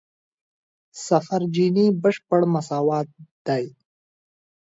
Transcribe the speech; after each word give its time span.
صفر 1.05 1.41
جیني 1.53 1.85
بشپړ 2.01 2.41
مساوات 2.53 3.07
دی. 3.45 3.65